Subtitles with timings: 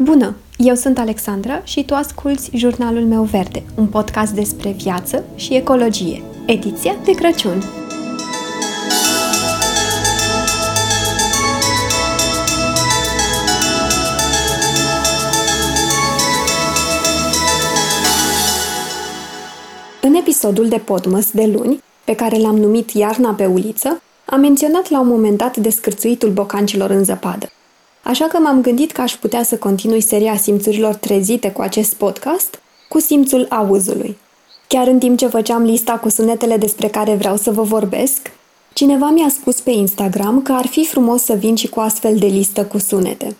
[0.00, 0.34] Bună!
[0.56, 6.22] Eu sunt Alexandra și tu asculți Jurnalul meu verde, un podcast despre viață și ecologie,
[6.46, 7.62] ediția de Crăciun.
[20.02, 24.90] În episodul de Podmăs de luni, pe care l-am numit Iarna pe uliță, am menționat
[24.90, 27.52] la un moment dat descârțuitul bocancilor în zăpadă.
[28.08, 32.60] Așa că m-am gândit că aș putea să continui seria simțurilor trezite cu acest podcast
[32.88, 34.16] cu simțul auzului.
[34.66, 38.30] Chiar în timp ce făceam lista cu sunetele despre care vreau să vă vorbesc,
[38.72, 42.26] cineva mi-a spus pe Instagram că ar fi frumos să vin și cu astfel de
[42.26, 43.36] listă cu sunete.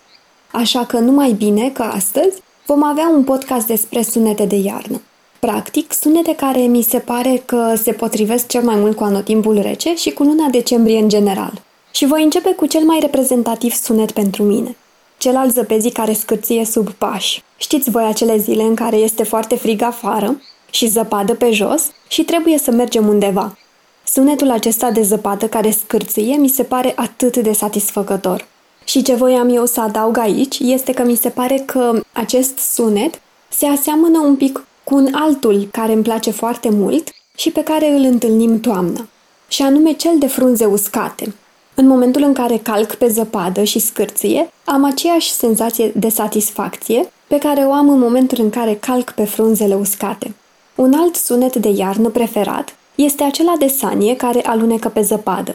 [0.51, 5.01] Așa că numai bine că astăzi vom avea un podcast despre sunete de iarnă.
[5.39, 9.95] Practic, sunete care mi se pare că se potrivesc cel mai mult cu anotimpul rece
[9.95, 11.67] și cu luna decembrie în general.
[11.99, 14.75] Și voi începe cu cel mai reprezentativ sunet pentru mine.
[15.17, 17.43] Cel al zăpezii care scârție sub pași.
[17.57, 22.23] Știți voi acele zile în care este foarte frig afară și zăpadă pe jos și
[22.23, 23.57] trebuie să mergem undeva.
[24.05, 28.47] Sunetul acesta de zăpadă care scârție mi se pare atât de satisfăcător.
[28.83, 33.21] Și ce voiam eu să adaug aici este că mi se pare că acest sunet
[33.49, 37.89] se aseamănă un pic cu un altul care îmi place foarte mult și pe care
[37.89, 39.07] îl întâlnim toamna,
[39.47, 41.33] și anume cel de frunze uscate.
[41.75, 47.37] În momentul în care calc pe zăpadă și scârție, am aceeași senzație de satisfacție pe
[47.37, 50.35] care o am în momentul în care calc pe frunzele uscate.
[50.75, 55.53] Un alt sunet de iarnă preferat este acela de sanie care alunecă pe zăpadă,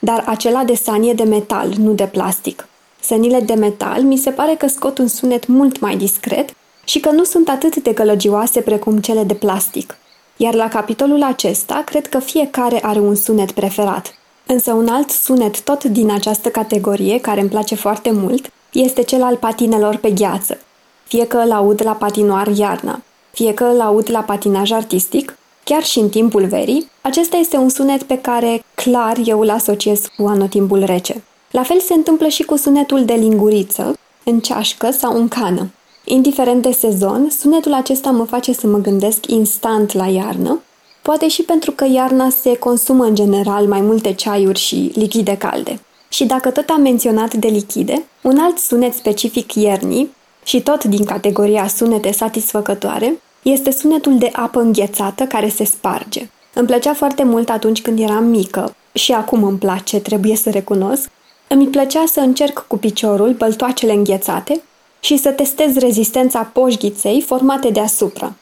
[0.00, 2.66] dar acela de sanie de metal, nu de plastic.
[3.00, 6.50] Sănile de metal mi se pare că scot un sunet mult mai discret
[6.84, 9.96] și că nu sunt atât de gălăgioase precum cele de plastic.
[10.36, 14.14] Iar la capitolul acesta, cred că fiecare are un sunet preferat.
[14.46, 19.22] Însă un alt sunet tot din această categorie, care îmi place foarte mult, este cel
[19.22, 20.58] al patinelor pe gheață.
[21.04, 25.82] Fie că îl aud la patinoar iarna, fie că îl aud la patinaj artistic, chiar
[25.82, 30.26] și în timpul verii, acesta este un sunet pe care clar eu îl asociez cu
[30.26, 31.22] anotimpul rece.
[31.50, 35.70] La fel se întâmplă și cu sunetul de linguriță, în ceașcă sau în cană.
[36.04, 40.60] Indiferent de sezon, sunetul acesta mă face să mă gândesc instant la iarnă,
[41.02, 45.80] poate și pentru că iarna se consumă în general mai multe ceaiuri și lichide calde.
[46.08, 50.10] Și dacă tot am menționat de lichide, un alt sunet specific iernii,
[50.44, 56.28] și tot din categoria sunete satisfăcătoare, este sunetul de apă înghețată care se sparge.
[56.54, 61.10] Îmi plăcea foarte mult atunci când eram mică, și acum îmi place, trebuie să recunosc,
[61.48, 64.62] îmi plăcea să încerc cu piciorul băltoacele înghețate
[65.00, 68.32] și să testez rezistența poșghiței formate deasupra.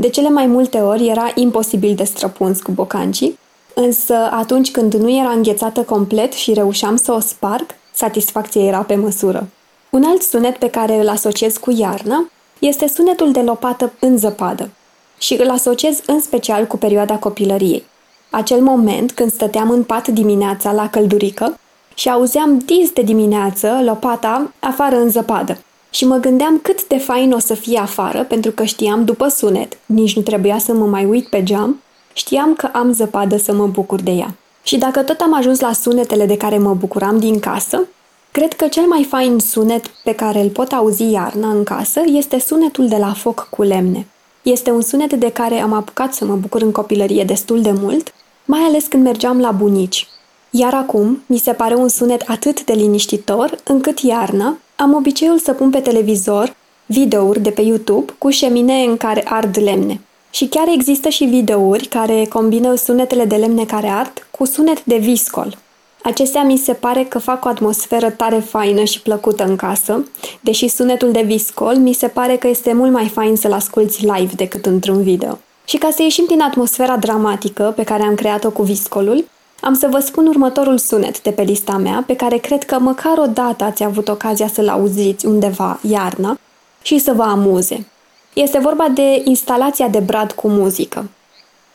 [0.00, 3.38] De cele mai multe ori era imposibil de străpuns cu bocancii,
[3.74, 8.94] însă atunci când nu era înghețată complet și reușeam să o sparg, satisfacția era pe
[8.94, 9.48] măsură.
[9.90, 14.70] Un alt sunet pe care îl asociez cu iarna este sunetul de lopată în zăpadă
[15.18, 17.84] și îl asociez în special cu perioada copilăriei.
[18.30, 21.58] Acel moment când stăteam în pat dimineața la căldurică
[21.94, 25.58] și auzeam dis de dimineață lopata afară în zăpadă.
[25.90, 29.78] Și mă gândeam cât de fain o să fie afară, pentru că știam după sunet,
[29.86, 33.66] nici nu trebuia să mă mai uit pe geam, știam că am zăpadă să mă
[33.66, 34.34] bucur de ea.
[34.62, 37.86] Și dacă tot am ajuns la sunetele de care mă bucuram din casă,
[38.30, 42.38] cred că cel mai fain sunet pe care îl pot auzi iarna în casă este
[42.38, 44.06] sunetul de la foc cu lemne.
[44.42, 48.12] Este un sunet de care am apucat să mă bucur în copilărie destul de mult,
[48.44, 50.08] mai ales când mergeam la bunici.
[50.50, 55.52] Iar acum mi se pare un sunet atât de liniștitor încât iarna am obiceiul să
[55.52, 60.00] pun pe televizor videouri de pe YouTube cu șeminee în care ard lemne.
[60.30, 64.96] Și chiar există și videouri care combină sunetele de lemne care ard cu sunet de
[64.96, 65.58] viscol.
[66.02, 70.04] Acestea mi se pare că fac o atmosferă tare faină și plăcută în casă,
[70.40, 74.32] deși sunetul de viscol mi se pare că este mult mai fain să-l asculti live
[74.36, 75.38] decât într-un video.
[75.64, 79.24] Și ca să ieșim din atmosfera dramatică pe care am creat-o cu viscolul,
[79.60, 83.18] am să vă spun următorul sunet de pe lista mea, pe care cred că măcar
[83.18, 86.38] o dată ați avut ocazia să-l auziți undeva iarna
[86.82, 87.86] și să vă amuze.
[88.32, 91.08] Este vorba de instalația de brad cu muzică.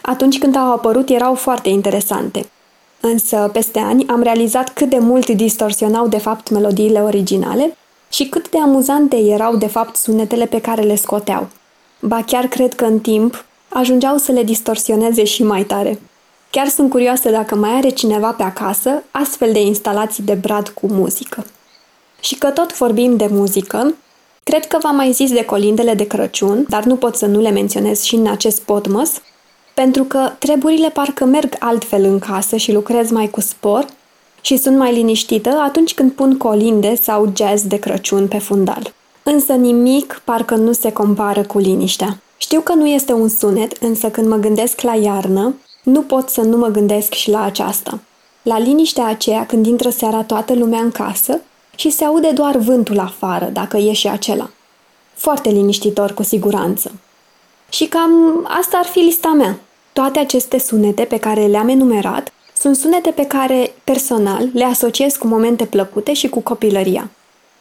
[0.01, 2.50] Atunci când au apărut erau foarte interesante.
[3.00, 7.77] Însă, peste ani, am realizat cât de mult distorsionau de fapt melodiile originale
[8.10, 11.48] și cât de amuzante erau de fapt sunetele pe care le scoteau.
[12.00, 16.00] Ba chiar cred că în timp ajungeau să le distorsioneze și mai tare.
[16.56, 20.88] Chiar sunt curioasă dacă mai are cineva pe acasă astfel de instalații de brad cu
[20.88, 21.46] muzică.
[22.19, 23.96] Și că tot vorbim de muzică,
[24.44, 27.50] cred că v-am mai zis de colindele de Crăciun, dar nu pot să nu le
[27.50, 29.12] menționez și în acest podmăs,
[29.74, 33.86] pentru că treburile parcă merg altfel în casă și lucrez mai cu spor
[34.42, 38.94] și sunt mai liniștită atunci când pun colinde sau jazz de Crăciun pe fundal.
[39.24, 42.19] Însă nimic parcă nu se compară cu liniștea.
[42.38, 45.54] Știu că nu este un sunet, însă când mă gândesc la iarnă,
[45.86, 48.00] nu pot să nu mă gândesc și la aceasta.
[48.42, 51.42] La liniștea aceea când intră seara toată lumea în casă
[51.76, 54.50] și se aude doar vântul afară, dacă e și acela.
[55.14, 56.92] Foarte liniștitor, cu siguranță.
[57.70, 58.12] Și cam
[58.60, 59.60] asta ar fi lista mea.
[59.94, 65.28] Toate aceste sunete pe care le-am enumerat sunt sunete pe care, personal, le asociez cu
[65.28, 67.10] momente plăcute și cu copilăria.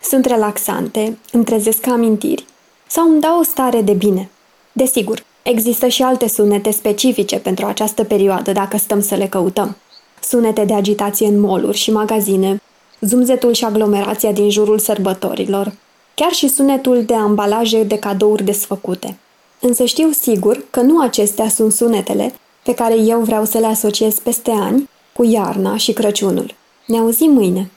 [0.03, 2.45] Sunt relaxante, îmi trezesc amintiri
[2.87, 4.29] sau îmi dau o stare de bine.
[4.73, 9.77] Desigur, există și alte sunete specifice pentru această perioadă dacă stăm să le căutăm.
[10.21, 12.63] Sunete de agitație în moluri și magazine,
[13.01, 15.73] zumzetul și aglomerația din jurul sărbătorilor,
[16.15, 19.19] chiar și sunetul de ambalaje de cadouri desfăcute.
[19.61, 24.19] Însă știu sigur că nu acestea sunt sunetele pe care eu vreau să le asociez
[24.19, 26.55] peste ani cu iarna și Crăciunul.
[26.87, 27.71] Ne auzim mâine!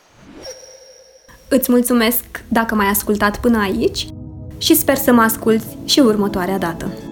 [1.50, 4.08] Îți mulțumesc dacă m-ai ascultat până aici
[4.58, 7.06] și sper să mă asculți și următoarea dată.